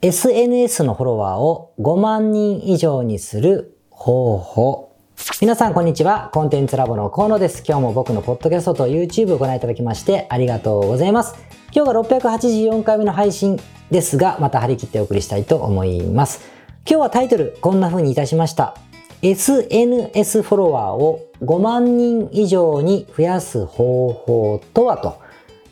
[0.00, 4.96] SNS のフォロワーを5万人以上にする方法。
[5.40, 6.30] 皆さんこんにちは。
[6.32, 7.64] コンテンツラボの河野です。
[7.66, 11.34] 今日も僕のポッドキャストと YouTube をご覧いただきましてありがとうございます。
[11.74, 13.58] 今日が684回目の配信
[13.90, 16.42] ですが、また張り切ってお送りしたいと思います。
[16.88, 18.76] 今日はタイトルこんな風にいたしました。
[19.22, 25.20] SNS フォロワーを5万人以上に増やす方法とはと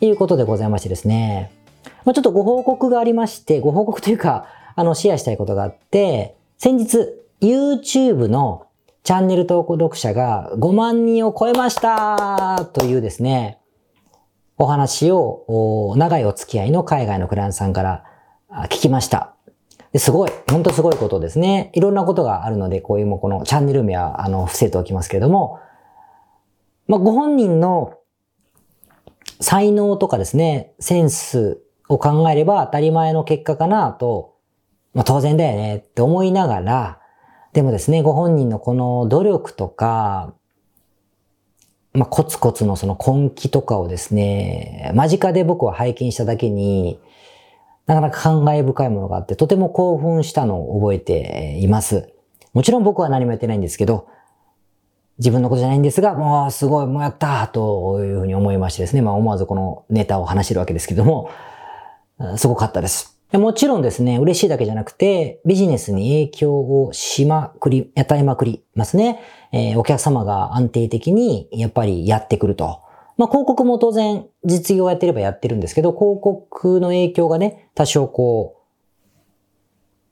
[0.01, 1.56] いうことでございましてですね。
[2.07, 4.47] まあ、ちょっとご報告がありまして、ご報告というか、
[4.77, 6.99] あの、シェアしたいことがあって、先日、
[7.41, 8.67] YouTube の
[9.03, 13.59] チャンネル登録者が5万人を超えましたというですね、
[14.57, 18.05] お話を、長いお付き合いの海外のクライアントさんから
[18.67, 19.35] 聞きました。
[19.93, 21.71] すごい、ほんとすごいことですね。
[21.73, 25.59] いろんなことがあるので、こういうもこのチャンネル名は、あの、伏せておきますけれども、
[26.87, 27.95] まあ、ご本人の
[29.41, 34.35] 才能とかですね、センスを考えれば当たり前の結果かなと、
[34.93, 36.99] まあ当然だよねって思いながら、
[37.53, 40.33] でもですね、ご本人のこの努力とか、
[41.93, 46.99] まあコツコツのその根気とかをですね、間近で僕は拝見しただけに、
[47.85, 52.11] なかなか感慨深いものがあって、とても興奮したのを覚えています。
[52.53, 54.07] もちろん僕は何もやってないんですけど、
[55.19, 61.29] 自分のことじゃないんですが、もうすごい、もうやったというふうに思いましてですね、まあ思わずこのネタを話してるわけですけども、
[62.37, 63.17] すごかったです。
[63.33, 69.19] もちろんですね、嬉しいだけじゃなくて、ビジネスに影響をしまくり、与えまくりますね。
[69.51, 72.81] えー、お客様が安定的にやっぱりやってくると。
[73.17, 78.57] まあ広告も当然実業やってればやってるんですけど、広告の影響がね、多少こう、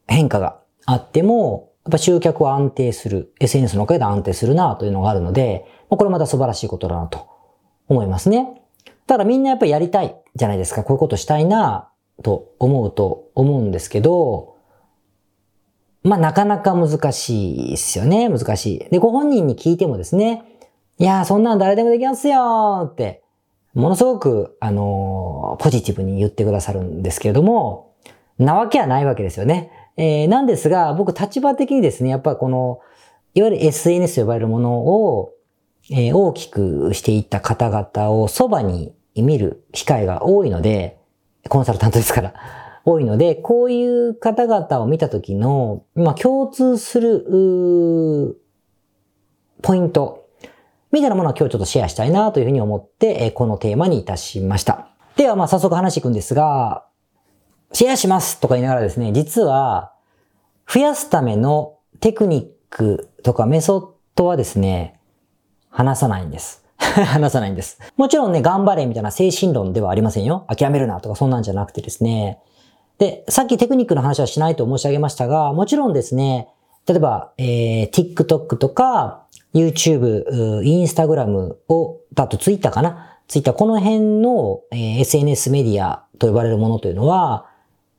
[0.08, 3.34] 変化があっても、やっぱ集客は安定する。
[3.40, 7.30] SNS のおかげで安定するなというのがあるので、ま、これまた素晴らしいことだなと
[7.88, 8.62] 思いますね。
[9.08, 10.84] ただみんなやっぱりやりたいじゃないですか。
[10.84, 11.90] こういうことしたいな
[12.24, 14.56] と思うと思うんですけど、
[16.04, 18.30] まあなかなか難しいですよね。
[18.30, 18.90] 難しい。
[18.92, 20.44] で、ご本人に聞いてもですね、
[20.98, 23.24] いやーそんなん誰でもできますよって、
[23.74, 27.94] ものすごく、あのー、ポジティブに言ってくださるんですけれども、
[28.38, 29.72] なわけはないわけですよね。
[29.98, 32.80] えー、なんですが、僕立場的にですね、やっぱこの、
[33.34, 35.34] いわゆる SNS と呼ばれるものを、
[35.92, 40.95] えー、大きくしていった方々をそばに見る機会が多いので、
[41.50, 42.34] コンサルタントですから、
[42.86, 48.40] 多いので、こういう方々を見たときの、まあ、共通する、
[49.62, 50.28] ポイント、
[50.92, 54.90] みたいなものは今日ちょっとシェアしたいなというふうに思って、このテーマにいたしました。
[55.16, 56.86] では、まあ、早速話していくんですが、
[57.74, 59.94] シェアしますとか言いながらですね、実は、
[60.72, 65.00] 増やすためのテクニックとかメソッドはですね、
[65.70, 66.65] 話さないんです。
[67.06, 67.80] 話さないんです。
[67.98, 70.46] もちろんね、頑張れみたいな精神論ではありませんよ。
[70.48, 72.40] 諦めるなとかそんなんじゃなくてですね。
[72.98, 76.48] で、さっきテクニックの話はしないと申し上げましたが、もちろんですね、
[76.88, 79.24] 例えば、えー、TikTok とか、
[79.54, 87.48] YouTube、Instagram を、だと Twitter かな ?Twitter、この辺の、えー、SNS メディアと呼ばれるものというのは、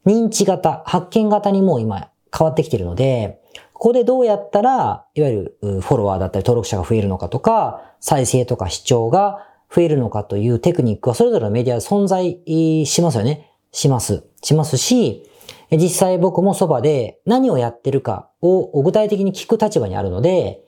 [0.06, 3.40] 認知型、発見型にもう今変わってきているので、
[3.76, 12.40] ここでどうやったら、いわゆるフォロワーだったり登録者が増えるのかとか、再生とか視聴が増えるのかというテクニックはそれぞれのメディアで存在
[12.86, 13.52] しますよね。
[13.72, 14.24] します。
[14.42, 15.28] しますし、
[15.70, 20.64] 実際僕もそばで何をやってるかを具体的に聞く立場にあるので、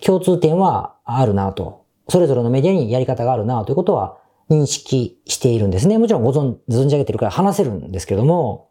[0.00, 1.84] 共通点はあるなと。
[2.08, 4.16] それぞれのメディアにやり方があるなということは
[4.48, 5.98] 認識しているんですね。
[5.98, 8.70] もちろんご存存じ上げてるから話せるんですけども、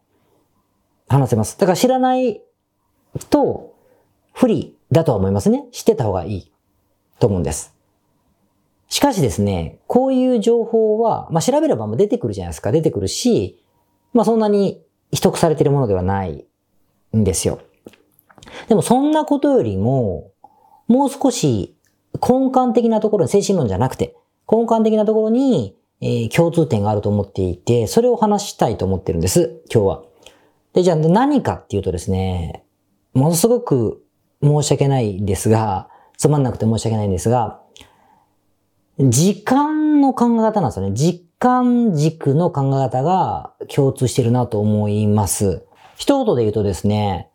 [1.06, 1.56] 話せます。
[1.60, 2.42] だから知らない
[3.30, 3.74] と
[4.32, 5.66] 不利だとは思いますね。
[5.72, 6.52] 知ってた方がいい
[7.18, 7.74] と思うんです。
[8.88, 12.72] しかしですね、こういう情報は、まあ、調べれば出てくるじゃないですか。
[12.72, 13.62] 出てくるし、
[14.14, 14.82] まあ、そんなに
[15.12, 16.46] 秘匿されてるものではない
[17.16, 17.60] んですよ。
[18.68, 20.30] でもそんなことよりも、
[20.86, 21.76] もう少し
[22.14, 24.16] 根幹的なところに、精神論じゃなくて、
[24.50, 30.02] 根幹的なところに、えー、共通点があると思っていて、それを話したいと思ってるんです、今日は。
[30.72, 32.64] で、じゃあ何かっていうとですね、
[33.18, 34.04] ものすごく
[34.42, 37.60] 申し訳ないですが、つまんなくて申し訳ないんですが、
[38.98, 40.94] 時間の考え方なんですよね。
[40.94, 45.64] 時間軸の考え方が共通してるなと思います。
[45.96, 47.30] 一言で言うとですね、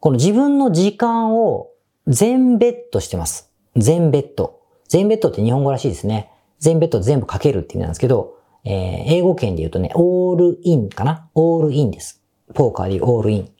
[0.00, 1.70] この自分の時間を
[2.06, 3.52] 全ベッドしてます。
[3.76, 4.60] 全ベッド。
[4.88, 6.30] 全ベッドって日本語らしいですね。
[6.60, 8.72] 全ベッド全部かけるって意味なんですけど、えー、
[9.06, 12.22] 英語圏で言うとね、オールインかなオールインです。
[12.54, 13.50] ポーカーで言うオールイン。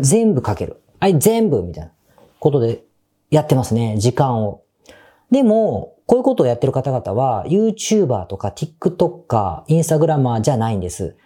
[0.00, 0.79] 全部かける。
[1.00, 1.90] はい、全部みたいな
[2.38, 2.84] ことで
[3.30, 3.96] やってますね。
[3.98, 4.62] 時間を。
[5.30, 11.16] でも、こういうことをやってる方々は、YouTuber とか TikToker、Instagramer じゃないんです。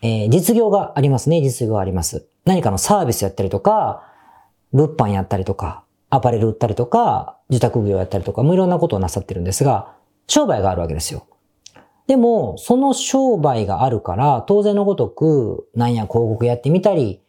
[0.00, 1.42] えー、実業がありますね。
[1.42, 2.26] 実業があります。
[2.44, 4.04] 何かのサービスやったりとか、
[4.72, 9.92] 物販やったりとか、アパレル売ったりとか、自宅業やったりとか、もういろんなことをなさってるんですが、
[10.28, 11.26] 商売があるわけですよ。
[12.06, 17.20] でも、その商売があるから、当然のごとく、なんや広告やってみたり、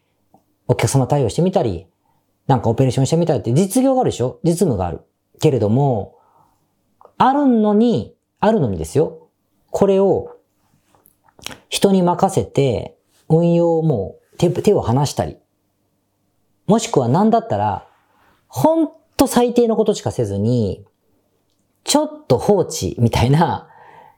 [0.67, 1.87] お客様対応してみたり、
[2.47, 4.39] なんかオペレーションしてみたりって実業があるでしょ？
[4.43, 5.01] 実務がある。
[5.39, 6.17] けれども、
[7.17, 9.29] あるのに、あるのにですよ。
[9.71, 10.37] これを
[11.69, 12.97] 人に任せて
[13.29, 15.37] 運用も手手を離したり、
[16.67, 17.87] もしくは何だったら、
[18.47, 20.85] ほんと最低のことしかせずに、
[21.83, 23.69] ちょっと放置みたいな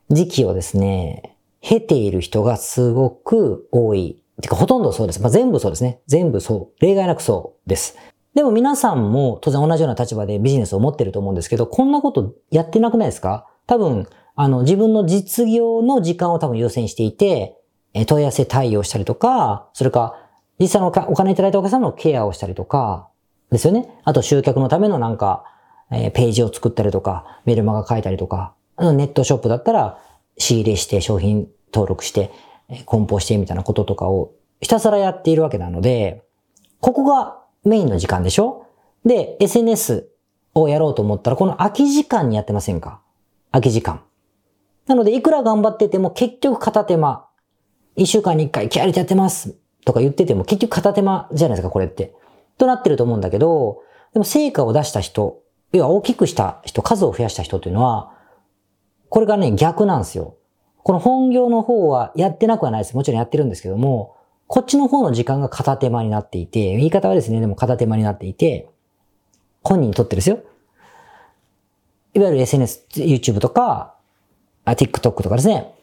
[0.10, 4.24] 時期をですね、経ている人がすごく多い。
[4.42, 5.22] てか、ほとんどそうです。
[5.22, 6.02] まあ、全部そうですね。
[6.08, 6.82] 全部そう。
[6.82, 7.98] 例外なくそうです。
[8.36, 13.48] でも皆さんも当然同じような立場でビジネスを持ってると思うんですけど、こんなことやってなくないですか？
[13.66, 17.58] 多分、あの、自分の実業の時間を多分優先していて、
[17.94, 20.16] え問い合わせ対応したりとか、それか、
[20.60, 23.10] 実際のお金いただいたお客さんのケアをしたりとか、
[23.50, 23.90] ですよね。
[24.04, 25.46] あと集客のためのなんか、
[25.92, 30.00] え、ページを作ったりとか、メルマガ書いたりとか、ネットショップだったら
[30.38, 32.30] 仕入れして商品登録して、
[32.86, 36.24] 梱包してみたいなこととかをひたすらやっているわけなので、
[36.80, 38.66] ここがメインの時間でしょ？
[39.06, 40.10] で、SNS
[40.54, 43.02] をやろうと思ったら、この空き時間にやってませんか？
[43.52, 44.02] 空き時間。
[44.86, 47.28] なので、いくら頑張ってても結局片手間。
[47.96, 49.56] 一週間に一回気合入れてやってます。
[49.86, 52.14] とか言ってても結局片手間じゃないですか、これって。
[52.58, 53.82] となってると思うんだけど、
[54.14, 55.42] でも成果を出した人、
[55.74, 58.14] 要は大きくした人、数を増やした人っていうのは、
[59.10, 60.37] これがね、逆なんですよ。
[60.88, 62.96] この本業の方はやってなくはないです。
[62.96, 64.16] もちろんやってるんですけども、
[64.48, 68.70] こっちの方の時間が片手間になっていて、言い方はですね、でも片手間になっていて、
[69.66, 70.40] 本人にとってですよ。
[72.14, 73.96] いわゆる SNS、YouTube とか、
[74.66, 75.74] TikTok とかですね、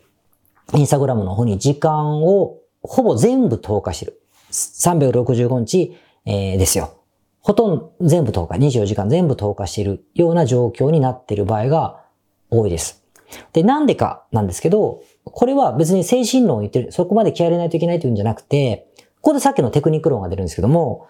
[0.69, 4.23] Instagram の方に時間をほぼ全部投下してる。
[4.53, 6.97] 365日、えー、ですよ。
[7.41, 12.07] ほとんど全部投下、24時間全部投下しているような状況になっている場合が
[12.49, 13.04] 多いです。
[13.53, 18.89] で、なんでかなんですけど、これは別に精神論を言ってる、そこまで気合入れないといけないというんじゃなくて、
[19.21, 21.09] ここでさっきのテクニック論が出るんですけども、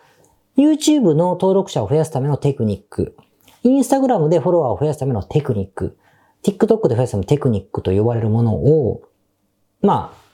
[0.57, 3.17] YouTube の登録者を増やすためのテクニック、
[3.65, 5.99] Instagram でフォロワーを増やすためのテクニック、
[6.45, 9.03] TikTok で増やすためのテクニックと呼ばれるものを、
[9.83, 10.25] まあ、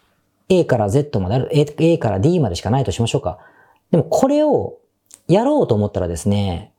[0.48, 3.38] A から Z まである、A から D までしかないとしましょうか。
[3.90, 4.78] でもこれを
[5.26, 6.74] やろうと思ったらですね、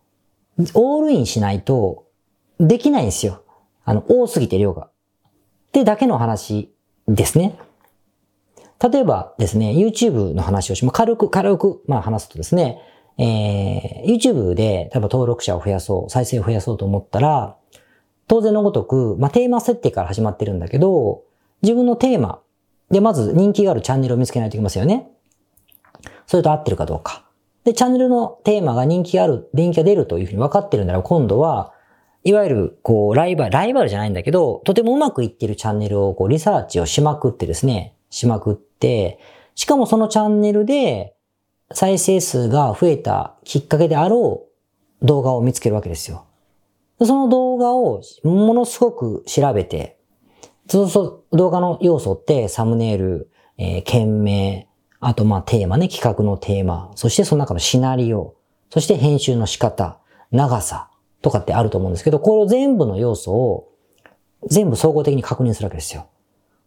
[0.74, 2.06] オールインしないと
[2.60, 3.44] できないんですよ。
[3.86, 4.91] あの、多すぎて量が。
[5.72, 6.76] ってだけの話
[7.08, 7.58] ですね。
[8.84, 12.82] 例えばですね、YouTube の話をし、まあ、軽く、軽く、まあ話すとですね、
[13.18, 17.56] えー、YouTube で、例えば登録者を増やそう、再生を増やそうと思ったら、
[18.28, 21.24] 当然のごとく、まあ、テーマ設定から始まってるんだけど、
[21.62, 22.42] 自分のテーマ
[22.90, 25.10] で、まず人気があるチャンネルを見つけないといけませんよね。
[26.28, 27.24] それと合ってるかどうか。
[27.64, 31.74] で、チャンネルのテーマが人気がある、人気が出るというふうに分かってるなら、今度は、
[32.24, 39.20] いわゆる、こう、ライバル、ライバルじゃないんだけど、とてもうまくいってるチャンネルをこうリサーチをしまくってですね、しまくって、
[39.56, 41.16] しかもそのチャンネルで
[41.74, 44.48] 再生数が増えたきっかけであろ
[45.02, 46.26] う動画を見つけるわけですよ。
[47.04, 49.98] その動画をものすごく調べて、
[50.68, 54.68] そうそう動画の要素ってサムネイル、えー、件名、
[55.00, 58.36] あとまあテーマね、企画のテーマ、そしてその中のシナリオ、
[58.70, 59.98] そして編集の仕方、
[60.32, 60.91] 長さ、
[61.22, 63.70] とかってあると思うんですけど、これを全部の要素を
[64.48, 66.08] 全部総合的に確認するわけですよ。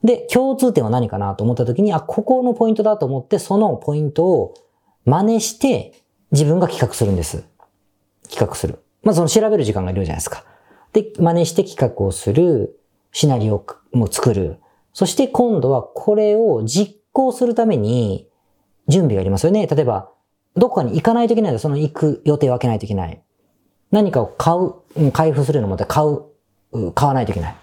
[0.03, 4.55] で、共通点は何かなと思った時に、あ、ここのポイントだと思って、そのポイントを
[5.05, 5.95] 真似して
[6.31, 7.45] 自分が企画するんです。
[8.29, 8.79] 企画する。
[9.03, 10.45] まずその調べる時間がいるじゃないですか。
[10.93, 12.79] で、真似して企画をする、
[13.13, 14.59] シナリオも作る。
[14.93, 18.29] そして今度はこれを実行するために
[18.89, 19.67] 準備がいりますよね。
[19.67, 20.11] 例えば、
[20.57, 23.23] どこかに行かないといけないので、その行く予定を開けないといけない。
[23.95, 27.55] 何かを買う、開封するのも買う、買わないといけない。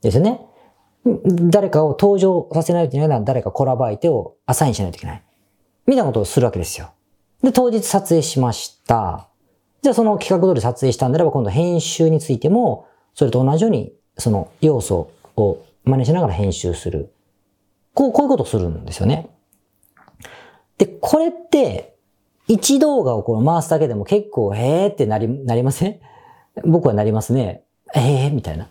[0.00, 0.40] ですよね。
[1.50, 5.22] 誰かを登場させないといけないなら誰かコラボ相手をアサインしないといけない。
[5.86, 6.92] みたいなことをするわけですよ。
[7.42, 9.28] で、当日撮影しました。
[9.82, 17.12] じゃあその企画通り撮影したんであれば今度編集についても、それと同じようにその要素を真似しながら編集する。
[17.92, 19.28] こう、こういうことをするんですよね。
[20.78, 21.97] で、これって、
[22.48, 26.00] 一動画をこう回すだけでも結構、へーってなり、なりません？
[26.64, 27.62] 僕はなりますね。
[27.94, 28.68] えーみたいな。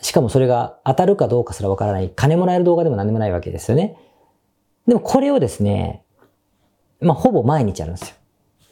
[0.00, 2.10] しかもそれが当たるかどうかすらわからない。
[2.14, 3.98] 金もらえる動画でも何でもないわけですよね。
[4.86, 6.04] でもこれをですね、
[7.00, 8.16] まあ、ほぼ毎日やるんですよ。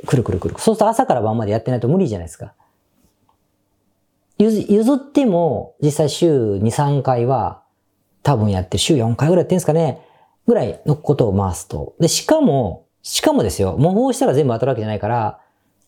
[0.07, 0.55] くるくるくる。
[0.59, 2.55] そうすると朝から晩までやってないと無理じゃないですか。
[4.39, 7.63] 譲っても、実際週2、3回は
[8.23, 10.01] 多分やって、週4回ぐらいやってるんですかね。
[10.47, 11.95] ぐらいのことを回すと。
[11.99, 15.41] で、しかも、しかもですよ、模倣したら全部当たるわけじゃないから、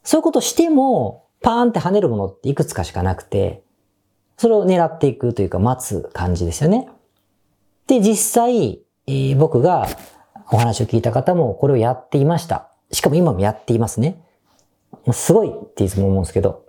[0.02, 3.62] そういうことしても、パーンって跳ねるものっていくつかしかなくて、
[4.38, 6.88] それを狙っていくというか待つ感じですよね。
[7.86, 9.86] で、実際、えー、僕が
[10.50, 12.70] お話を聞いた方もこれをやっていました。
[12.90, 14.24] しかも今もやっていますね。
[15.12, 16.64] すごいっていつも思うんですけど。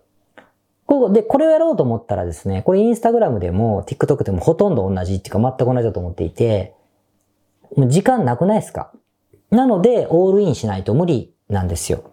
[1.14, 6.76] で、これをやろうと思ったらですね、これインスタグラムでも TikTok でもほとんど同じっていうか全く同じだと思っていて、
[7.78, 8.92] もう時間なくないですか？
[9.52, 12.12] なので、オールインしないと無理なんですよ。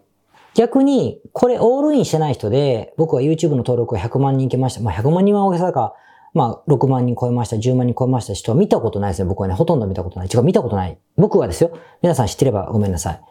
[0.53, 4.81] 逆に、これオールインしてない人で、僕は YouTube の登録が100万人いけました。
[4.81, 5.93] まあ100万人は大げさだか、
[6.33, 9.29] まあ6万人超えました、10万人超えました人は見たことないですね。
[9.29, 10.29] 僕はね、ほとんど見たことない。
[10.31, 10.97] 違う、見たことない。
[11.17, 11.71] 僕はですよ。
[12.01, 13.21] 皆さん知ってればごめんなさい。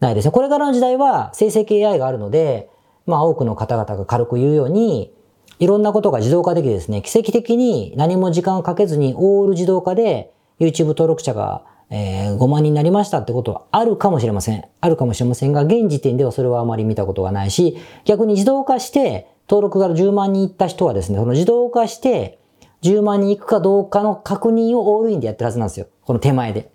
[0.00, 0.30] ないですね。
[0.30, 2.70] これからの時代は生成系 AI があるので、
[3.06, 5.12] まあ多くの方々が軽く言うように、
[5.58, 14.64] いろんなことが自動化できてですね、奇跡的に何も時間をかけずにオール自動化で YouTube 登録者がえー、5万人になりましたってことはあるかもしれません。
[14.80, 22.38] あるかもしれませんが、現時点ではそれはあまり見たことがないし、逆に自動化して、登録が10万人いった人はですね、その自動化して、
[22.82, 25.86] 10万人いくかどうかの確認をオールインでやってるはずなんですよ。
[26.04, 26.60] この手前で。
[26.60, 26.70] だか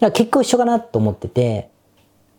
[0.00, 1.70] ら結構一緒かなと思ってて、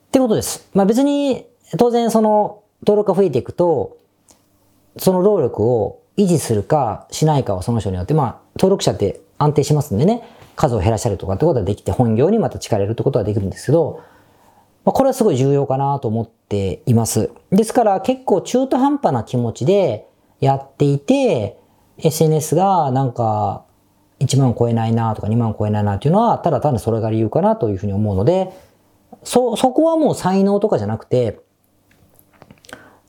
[0.08, 0.68] ってことです。
[0.74, 1.46] まあ別に、
[1.78, 3.98] 当然その登録が増えていくと、
[4.98, 10.24] その労力を維持するかしないかはその人によって、まあ登録者って安定しますんでね。
[10.60, 14.04] 数を減らしたりとかってことができて、本業にまた力れるってことができるんですけど、
[14.84, 17.32] まあ、これはすごい重要かなと思っています。
[17.50, 20.08] ですから結構中途半端な気持ちで
[20.42, 21.58] やっていて、
[21.98, 23.64] SNS がなんか
[24.20, 28.52] 1万超えないなとか2万超えないなっていうのは、ただ単にそれが理由かなというふうに思うので、
[29.24, 31.40] そ、そこはもう才能とかじゃなくて、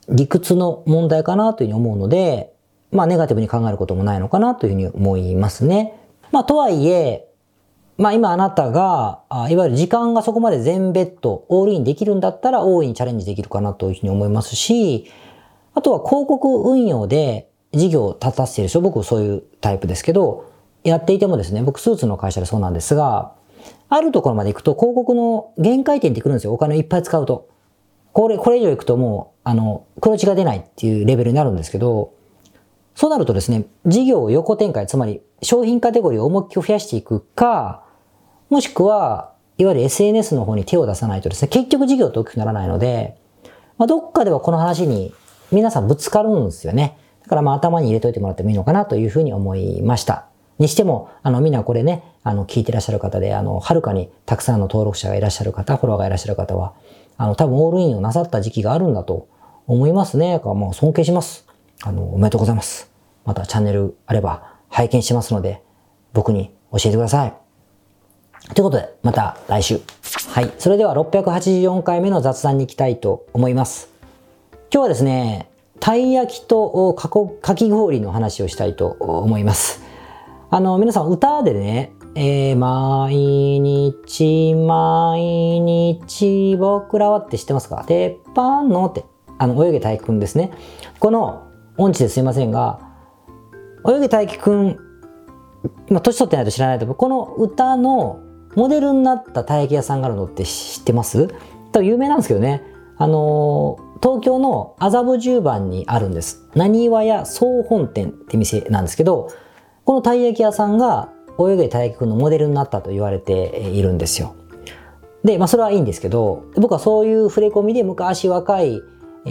[0.08, 2.52] 理屈の問題かなというふうに思うので、
[2.92, 5.96] まあネガティブに考えることもないのかなというふうに思いますね。
[6.30, 7.29] まあとはいえ、
[8.00, 15.12] まあ今あなたが、いわゆる時間がそこまで全ベッド、オールインできるんだったら大いにチャレンジできるかなというふうに思いますし、
[15.74, 20.50] あとは広告運用で事業を立たせている人、僕そういうタイプですけど、
[20.82, 23.34] やっていてもですね、僕スーツの会社でそうなんですが、
[23.90, 26.54] あるところまで行くと広告の限界点ってくるんですよ。
[26.54, 27.50] お金をいっぱい使うと。
[28.14, 32.14] これ、これ以上行くともう、あの、黒字が出ないっていうレベルになるんですけど、
[32.94, 37.84] そうなるとですね、事業を横展開、つまり商品カテゴリーを思いっきり増やしていくか、
[38.50, 43.16] もしくは、いわゆる SNS の方に手を出さないとですね、結局事業って大きくならないので、
[43.78, 45.14] まあ、どっかではこの話に
[45.52, 46.98] 皆さんぶつかるんですよね。
[47.22, 50.26] だからまあ頭に入れといてもらってもいいのかなというふうに思いました。
[50.58, 56.74] にしても、あのみんなこれね、あの聞いてらっしゃる方で、あの、はるかにたくさんの登録者がいらっしゃる方、フォロワーがいらっしゃる方は、
[57.16, 59.28] あの、多分オールインをなさった時期があるんだと
[59.66, 60.32] 思いますね。
[60.32, 61.46] だからもう尊敬します。
[61.82, 62.90] あの、おめでとうございます。
[63.24, 65.62] またチャンネルあれば拝見してますので、
[66.12, 67.49] 僕に教えてください。
[68.54, 69.80] ということで、また来週。
[70.28, 70.52] はい。
[70.58, 73.88] それでは684回目の雑談に行きたいと思います。
[74.72, 79.82] 今日はですね、たい焼きとかかき氷の話をしたいと思います。
[80.50, 85.20] あの、皆さん歌でね、えー、毎日、毎
[85.60, 87.84] 日、僕らはって知ってますか？
[87.86, 89.04] 鉄板のって、
[89.38, 90.50] あの、泳げ大輝くんですね。
[90.98, 91.46] この
[91.78, 92.80] 音痴ですいませんが、
[93.88, 94.78] 泳げ大輝くん、
[95.88, 96.96] まあ、年取ってないと知らないと思う。
[96.96, 98.18] この歌の
[98.56, 101.28] モデルになったたい焼き屋さんがあるのって知ってます？
[101.72, 102.62] 多分有名なんですけどね。
[102.98, 106.48] あのー、東京の麻布十番にあるんです。
[106.54, 109.30] 何わ屋総本店って店なんですけど、
[109.84, 114.34] このたい焼き屋さんが泳げたい焼きくんのモデルになったと言われているんですよ。
[115.24, 118.82] で、まあそれはいいんですけど、僕はそういう触れ込みで昔若い、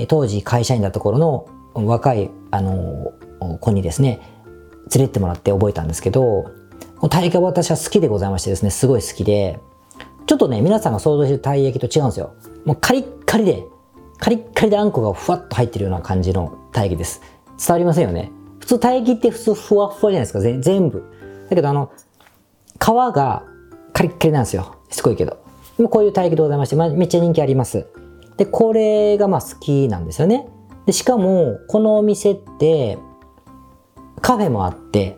[0.07, 4.21] 当時会社員だった頃の若い、あのー、子にですね、
[4.95, 6.51] 連れてってもらって覚えたんですけど、
[7.00, 9.60] このたい焼きは私は好きでございましてですね、すごい好きで、
[10.25, 12.34] ちょっとね、皆さんが想像してるたい焼きと違うんですよ。
[12.65, 13.63] もうカリッカリで、
[14.18, 17.22] カリッカリであんこがふわっと入ってるような感じのたい焼きです。
[17.58, 18.34] 伝わりませんよね。
[18.60, 21.03] 普通たい焼きって普通ふわふわじゃないですか、全部。
[21.50, 21.89] だけどあの、
[22.79, 23.46] 皮が
[23.94, 24.75] カリッカリなんですよ。
[24.89, 25.38] しつこいけど。
[25.77, 27.88] もこういうたい焼きでございまして、まめっちゃ人気あります。
[28.36, 30.50] で、これがまあ好きなんですよね。
[30.86, 32.98] で、しかも、このお店って、
[34.22, 35.18] カフェもあって、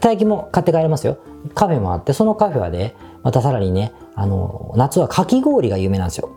[0.00, 1.18] たい焼きも買って帰れますよ。
[1.54, 6.30] カフェもあって、そのカフェはね、またさらにね、あの、夏はかき氷が有名なんですよ。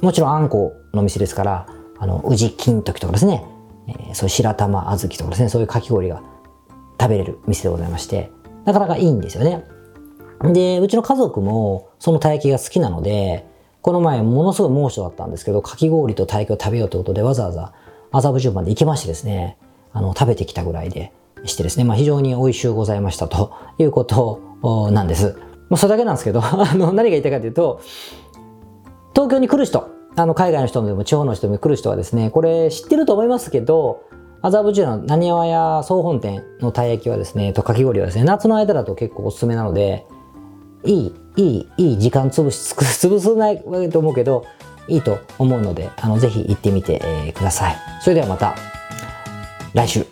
[0.00, 1.66] もちろんあんこの店ですから、
[1.98, 3.44] あの、宇治金時とかですね、
[3.88, 6.22] えー、そういう白玉小豆とかですね、そういうかき氷が
[7.00, 8.30] 食べれる店でございまして、
[8.64, 9.64] なかなかいいんですよね。
[10.42, 13.46] で、うちの家族もそのたい焼きが好きなので、
[13.80, 17.72] この前ものすごい猛暑だったんですけど、かき氷とたい焼きを食べようということでわざわざ
[18.12, 19.56] 麻布十番で行きましてですね、
[19.92, 21.12] あの、食べてきたぐらいで、
[21.44, 25.36] してですね、まあ、非常に美味しゅうございましたということなんです。
[25.68, 27.80] まあ、それだけなんですけど あの何が言いたいかというと
[29.14, 34.02] 東京に来る人あの海外の人でも地方の人でも来る人はですねこれ知ってると思いますけど
[34.42, 40.06] 麻布十のなにわ屋総本店のたい焼きはですねとかき氷はですね夏の間だと結構おすすめなので
[40.84, 44.44] いいいいいい時間潰し 潰すないと思うけど
[44.88, 48.54] いいと思うのであのぜひ行ってみて、くださいそれではまた
[49.72, 50.11] 来週